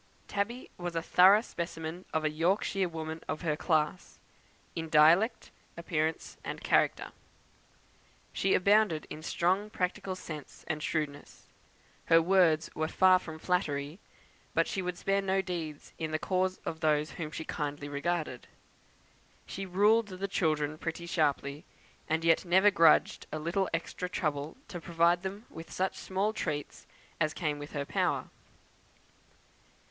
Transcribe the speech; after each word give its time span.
Tabby 0.27 0.71
was 0.79 0.95
a 0.95 1.01
thorough 1.03 1.41
specimen 1.41 2.05
of 2.11 2.23
a 2.25 2.29
Yorkshire 2.31 2.89
woman 2.89 3.21
of 3.27 3.41
her 3.41 3.55
class, 3.55 4.17
in 4.75 4.89
dialect, 4.89 5.51
in 5.77 5.79
appearance, 5.81 6.37
and 6.43 6.57
in 6.57 6.63
character. 6.65 7.11
She 8.33 8.55
abounded 8.55 9.05
in 9.11 9.21
strong 9.21 9.69
practical 9.69 10.15
sense 10.15 10.65
and 10.67 10.81
shrewdness. 10.81 11.45
Her 12.05 12.19
words 12.19 12.67
were 12.73 12.87
far 12.87 13.19
from 13.19 13.37
flattery; 13.37 13.99
but 14.55 14.65
she 14.67 14.81
would 14.81 14.97
spare 14.97 15.21
no 15.21 15.39
deeds 15.39 15.93
in 15.99 16.09
the 16.09 16.17
cause 16.17 16.57
of 16.65 16.79
those 16.79 17.11
whom 17.11 17.29
she 17.29 17.45
kindly 17.45 17.87
regarded. 17.87 18.47
She 19.45 19.67
ruled 19.67 20.07
the 20.07 20.27
children 20.27 20.79
pretty 20.79 21.05
sharply; 21.05 21.63
and 22.09 22.23
yet 22.23 22.43
never 22.43 22.71
grudged 22.71 23.27
a 23.31 23.37
little 23.37 23.69
extra 23.71 24.09
trouble 24.09 24.57
to 24.69 24.81
provide 24.81 25.21
them 25.21 25.45
with 25.47 25.71
such 25.71 25.95
small 25.95 26.33
treats 26.33 26.87
as 27.19 27.35
came 27.35 27.59
within 27.59 27.81
her 27.81 27.85
power. 27.85 28.29